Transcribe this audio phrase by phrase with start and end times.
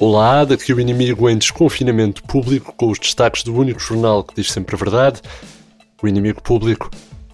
[0.00, 4.50] Olá, daqui o inimigo em desconfinamento público com os destaques do único jornal que diz
[4.50, 5.20] sempre a verdade,
[6.02, 6.90] o inimigo público.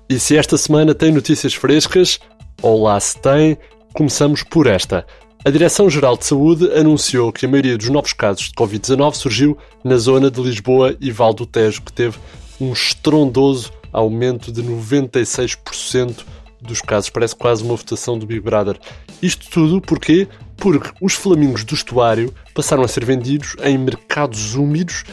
[0.08, 2.18] E se esta semana tem notícias frescas,
[2.60, 3.56] ou lá se tem,
[3.94, 5.06] começamos por esta.
[5.44, 9.96] A Direção-Geral de Saúde anunciou que a maioria dos novos casos de Covid-19 surgiu na
[9.96, 12.18] zona de Lisboa e Val do Tejo, que teve
[12.60, 16.24] um estrondoso aumento de 96%
[16.60, 17.10] dos casos.
[17.10, 18.76] Parece quase uma votação do Big Brother.
[19.22, 20.26] Isto tudo porquê?
[20.56, 25.04] Porque os flamingos do estuário passaram a ser vendidos em mercados úmidos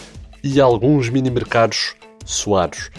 [0.43, 2.89] e alguns mini-mercados suados.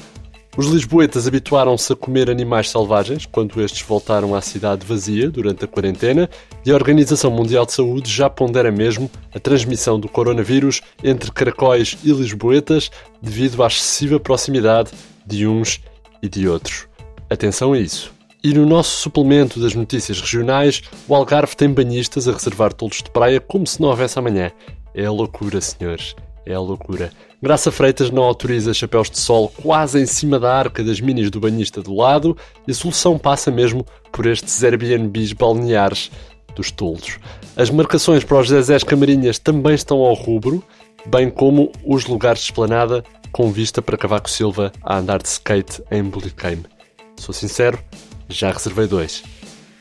[0.56, 5.68] Os lisboetas habituaram-se a comer animais selvagens quando estes voltaram à cidade vazia durante a
[5.68, 6.30] quarentena
[6.64, 11.98] e a Organização Mundial de Saúde já pondera mesmo a transmissão do coronavírus entre caracóis
[12.04, 12.88] e lisboetas
[13.20, 14.92] devido à excessiva proximidade
[15.26, 15.80] de uns
[16.22, 16.86] e de outros.
[17.28, 18.12] Atenção a isso.
[18.44, 23.08] E no nosso suplemento das notícias regionais, o Algarve tem banhistas a reservar tolos de
[23.08, 24.52] praia como se não houvesse amanhã.
[24.94, 26.14] É a loucura, senhores.
[26.44, 27.10] É a loucura.
[27.40, 31.40] Graça Freitas não autoriza chapéus de sol quase em cima da arca das minis do
[31.40, 32.36] banhista do lado
[32.68, 36.10] e a solução passa mesmo por estes Airbnbs balneares
[36.54, 37.18] dos tolos.
[37.56, 40.62] As marcações para os Zezés Camarinhas também estão ao rubro,
[41.06, 45.82] bem como os lugares de esplanada com vista para Cavaco Silva a andar de skate
[45.90, 46.66] em Bulicame.
[47.16, 47.78] Sou sincero,
[48.28, 49.22] já reservei dois.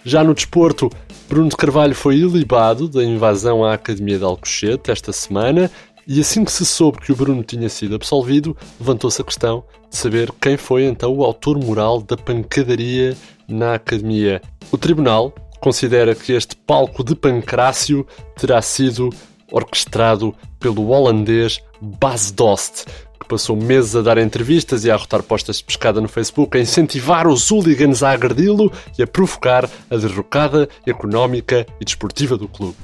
[0.06, 0.90] Já no desporto,
[1.30, 5.72] Bruno de Carvalho foi ilibado da invasão à Academia de Alcochete esta semana
[6.06, 9.96] e assim que se soube que o Bruno tinha sido absolvido, levantou-se a questão de
[9.96, 13.16] saber quem foi então o autor moral da pancadaria
[13.48, 14.42] na Academia.
[14.72, 18.06] O Tribunal considera que este palco de pancrácio
[18.36, 19.10] terá sido
[19.50, 22.86] orquestrado pelo holandês Bas Dost,
[23.24, 26.62] que passou meses a dar entrevistas e a arrotar postas de pescada no Facebook, a
[26.62, 32.76] incentivar os hooligans a agredi-lo e a provocar a derrocada económica e desportiva do clube.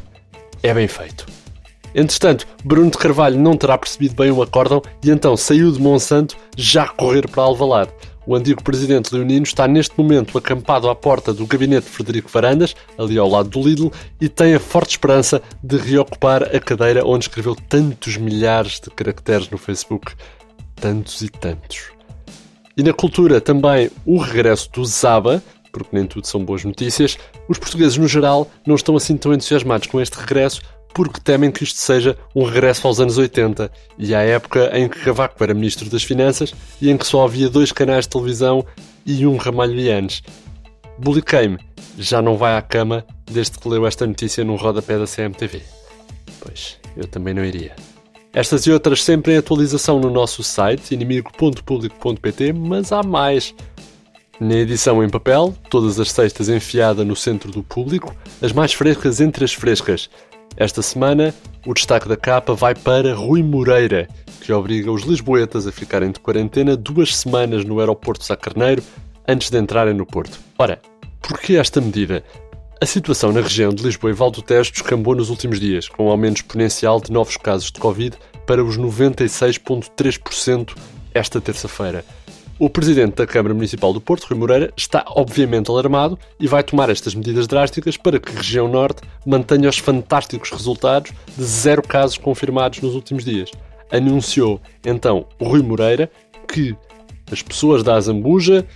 [0.63, 1.25] É bem feito.
[1.93, 6.37] Entretanto, Bruno de Carvalho não terá percebido bem o acórdão e então saiu de Monsanto
[6.55, 7.91] já a correr para Alvalade.
[8.29, 12.75] O antigo presidente leonino está neste momento acampado à porta do gabinete de Frederico Varandas,
[12.95, 13.91] ali ao lado do Lidl,
[14.21, 19.49] e tem a forte esperança de reocupar a cadeira onde escreveu tantos milhares de caracteres
[19.49, 20.13] no Facebook.
[20.75, 21.89] Tantos e tantos.
[22.77, 25.41] E na cultura também o regresso do Zaba,
[25.71, 27.17] porque nem tudo são boas notícias.
[27.47, 30.61] Os portugueses, no geral, não estão assim tão entusiasmados com este regresso,
[30.93, 34.99] porque temem que isto seja um regresso aos anos 80 e à época em que
[34.99, 38.65] Cavaco era Ministro das Finanças e em que só havia dois canais de televisão
[39.05, 40.21] e um ramalho de anos.
[40.97, 41.57] Buliquei-me,
[41.97, 45.61] já não vai à cama desde que leu esta notícia no rodapé da CMTV.
[46.39, 47.75] Pois, eu também não iria.
[48.33, 53.55] Estas e outras sempre em atualização no nosso site inimigo.publico.pt, mas há mais.
[54.39, 59.19] Na edição em papel, todas as sextas enfiada no centro do público, as mais frescas
[59.19, 60.09] entre as frescas.
[60.57, 61.33] Esta semana,
[61.65, 64.07] o destaque da capa vai para Rui Moreira,
[64.41, 68.83] que obriga os lisboetas a ficarem de quarentena duas semanas no aeroporto Sá Carneiro
[69.27, 70.39] antes de entrarem no Porto.
[70.57, 70.81] Ora,
[71.21, 72.23] porquê esta medida?
[72.81, 76.07] A situação na região de Lisboa e Val do Tejo descambou nos últimos dias, com
[76.07, 78.17] um aumento exponencial de novos casos de Covid
[78.47, 80.75] para os 96,3%
[81.13, 82.05] esta terça-feira.
[82.61, 86.89] O presidente da Câmara Municipal do Porto, Rui Moreira, está obviamente alarmado e vai tomar
[86.89, 92.17] estas medidas drásticas para que a região norte mantenha os fantásticos resultados de zero casos
[92.17, 93.49] confirmados nos últimos dias.
[93.89, 96.11] Anunciou então Rui Moreira
[96.49, 96.75] que
[97.31, 98.67] as pessoas da Azambuja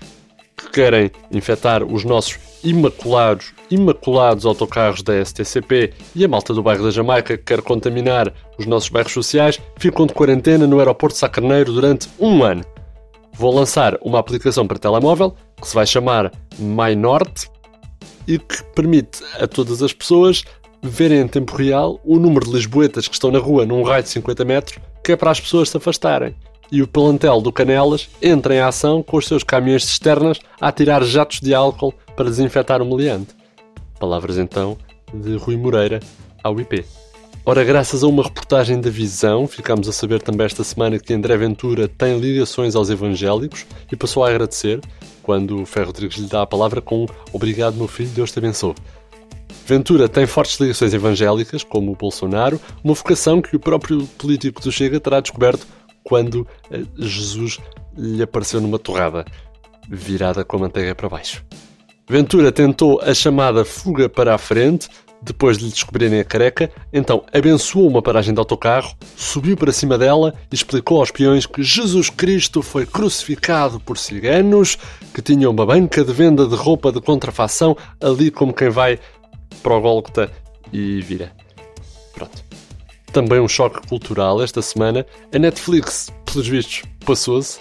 [0.55, 6.85] que querem infectar os nossos imaculados, imaculados autocarros da STCP e a malta do bairro
[6.85, 11.73] da Jamaica que quer contaminar os nossos bairros sociais ficam de quarentena no aeroporto Sacarneiro
[11.73, 12.63] durante um ano
[13.33, 17.49] vou lançar uma aplicação para telemóvel que se vai chamar MyNorte
[18.27, 20.43] e que permite a todas as pessoas
[20.81, 24.09] verem em tempo real o número de lisboetas que estão na rua num raio de
[24.09, 26.35] 50 metros, que é para as pessoas se afastarem.
[26.71, 31.03] E o plantel do Canelas entra em ação com os seus caminhões cisternas a tirar
[31.03, 33.35] jatos de álcool para desinfetar o meliante.
[33.99, 34.77] Palavras então
[35.13, 35.99] de Rui Moreira
[36.43, 37.02] ao IP.
[37.45, 41.35] Ora, graças a uma reportagem da Visão, ficámos a saber também esta semana que André
[41.35, 44.79] Ventura tem ligações aos evangélicos e passou a agradecer
[45.21, 48.75] quando o Ferro Rodrigues lhe dá a palavra com Obrigado, meu filho, Deus te abençoe.
[49.65, 54.71] Ventura tem fortes ligações evangélicas, como o Bolsonaro, uma vocação que o próprio político do
[54.71, 55.67] Chega terá descoberto
[56.01, 57.59] quando eh, Jesus
[57.97, 59.25] lhe apareceu numa torrada,
[59.89, 61.43] virada com a manteiga para baixo.
[62.07, 64.89] Ventura tentou a chamada fuga para a frente,
[65.23, 69.97] depois de lhe descobrirem a careca, então abençoou uma paragem de autocarro, subiu para cima
[69.97, 74.77] dela e explicou aos peões que Jesus Cristo foi crucificado por ciganos
[75.13, 78.99] que tinham uma banca de venda de roupa de contrafação ali como quem vai
[79.61, 80.29] para o Gólgota
[80.71, 81.31] e vira.
[82.13, 82.43] Pronto.
[83.11, 85.05] também um choque cultural esta semana.
[85.33, 87.59] A Netflix, pelos vistos, passou-se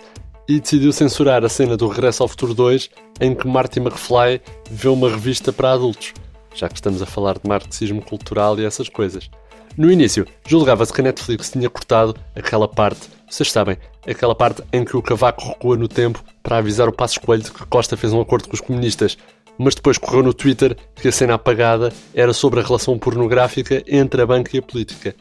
[0.48, 4.88] e decidiu censurar a cena do Regresso ao Futuro 2 em que Marty McFly vê
[4.88, 6.12] uma revista para adultos,
[6.54, 9.30] já que estamos a falar de marxismo cultural e essas coisas.
[9.76, 14.84] No início, julgava-se que a Netflix tinha cortado aquela parte, vocês sabem, aquela parte em
[14.84, 18.12] que o Cavaco recua no tempo para avisar o Passos Coelho de que Costa fez
[18.12, 19.16] um acordo com os comunistas,
[19.56, 24.20] mas depois correu no Twitter que a cena apagada era sobre a relação pornográfica entre
[24.20, 25.14] a banca e a política.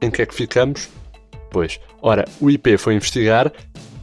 [0.00, 0.88] Em que é que ficamos?
[1.50, 3.52] Pois, ora, o IP foi investigar,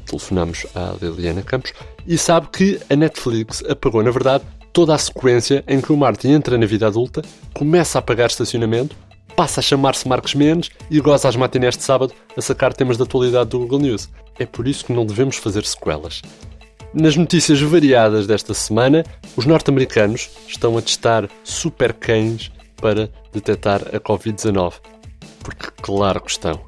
[0.05, 1.73] telefonamos à Liliana Campos,
[2.05, 4.43] e sabe que a Netflix apagou, na verdade,
[4.75, 7.21] toda a sequência em que o Martin entra na vida adulta,
[7.53, 8.93] começa a pagar estacionamento,
[9.33, 13.05] passa a chamar-se Marcos Mendes e goza às matinés de sábado a sacar temas da
[13.05, 14.09] atualidade do Google News.
[14.37, 16.21] É por isso que não devemos fazer sequelas.
[16.93, 19.05] Nas notícias variadas desta semana,
[19.37, 24.73] os norte-americanos estão a testar super cães para detectar a Covid-19.
[25.39, 26.64] Porque claro que estão.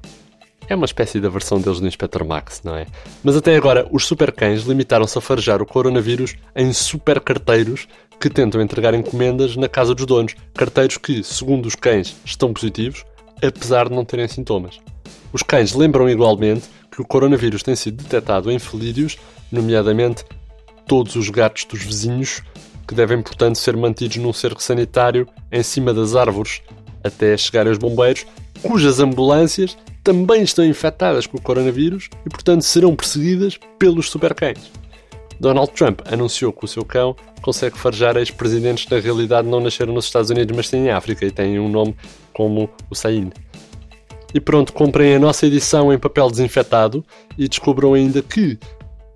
[0.69, 2.85] É uma espécie da versão deles do Inspector Max, não é?
[3.23, 7.87] Mas até agora, os super cães limitaram-se a farejar o coronavírus em super carteiros
[8.19, 10.35] que tentam entregar encomendas na casa dos donos.
[10.53, 13.05] Carteiros que, segundo os cães, estão positivos,
[13.41, 14.81] apesar de não terem sintomas.
[15.31, 19.17] Os cães lembram igualmente que o coronavírus tem sido detectado em felídeos,
[19.49, 20.25] nomeadamente
[20.85, 22.41] todos os gatos dos vizinhos,
[22.85, 26.61] que devem, portanto, ser mantidos num cerco sanitário em cima das árvores
[27.03, 28.25] até chegarem os bombeiros,
[28.61, 34.71] cujas ambulâncias também estão infectadas com o coronavírus e, portanto, serão perseguidas pelos supercães.
[35.37, 39.93] Donald Trump anunciou que o seu cão consegue farejar ex-presidentes que na realidade não nasceram
[39.93, 41.93] nos Estados Unidos, mas sim em África e têm um nome
[42.33, 43.31] como o Sain.
[44.33, 47.03] E pronto, comprem a nossa edição em papel desinfetado
[47.37, 48.57] e descubram ainda que,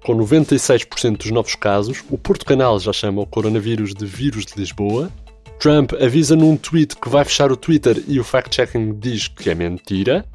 [0.04, 4.60] com 96% dos novos casos, o Porto Canal já chama o coronavírus de vírus de
[4.60, 5.10] Lisboa.
[5.58, 9.56] Trump avisa num tweet que vai fechar o Twitter e o fact-checking diz que é
[9.56, 10.26] mentira.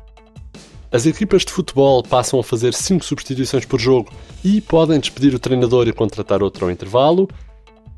[0.91, 4.11] As equipas de futebol passam a fazer 5 substituições por jogo
[4.45, 7.29] e podem despedir o treinador e contratar outro ao intervalo.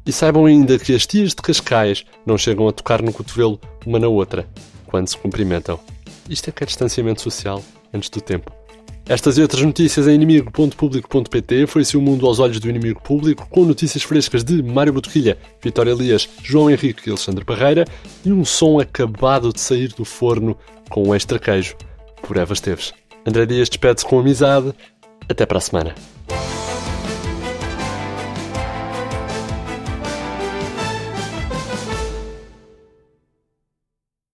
[0.06, 3.99] E saibam ainda que as tias de Cascais não chegam a tocar no cotovelo uma
[3.99, 4.49] na outra
[4.87, 5.79] quando se cumprimentam.
[6.31, 7.62] Isto é que é distanciamento social
[7.93, 8.50] antes do tempo.
[9.06, 13.64] Estas e outras notícias em inimigo.público.pt foi-se o mundo aos olhos do inimigo público, com
[13.64, 17.85] notícias frescas de Mário Botequilha, Vitória Elias, João Henrique e Alexandre Barreira
[18.25, 20.56] e um som acabado de sair do forno
[20.88, 21.76] com um extra queijo
[22.28, 22.92] por Eva Esteves.
[23.26, 24.72] André Dias despede-se com amizade.
[25.28, 25.94] Até para a semana.